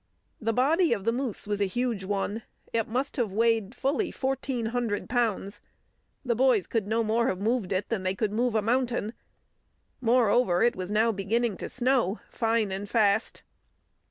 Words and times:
The 0.41 0.51
body 0.51 0.93
of 0.93 1.05
the 1.05 1.11
moose 1.11 1.45
was 1.45 1.61
a 1.61 1.65
huge 1.67 2.03
one; 2.05 2.41
it 2.73 2.87
must 2.87 3.17
have 3.17 3.31
weighed 3.31 3.75
fully 3.75 4.09
fourteen 4.09 4.65
hundred 4.73 5.07
pounds. 5.07 5.61
The 6.25 6.33
boys 6.33 6.65
could 6.65 6.87
no 6.87 7.03
more 7.03 7.27
have 7.27 7.39
moved 7.39 7.71
it 7.71 7.89
than 7.89 8.01
they 8.01 8.15
could 8.15 8.31
move 8.33 8.55
a 8.55 8.63
mountain. 8.63 9.13
Moreover, 10.01 10.63
it 10.63 10.75
was 10.75 10.89
now 10.89 11.11
beginning 11.11 11.55
to 11.57 11.69
snow 11.69 12.19
fine 12.31 12.71
and 12.71 12.89
fast. 12.89 13.43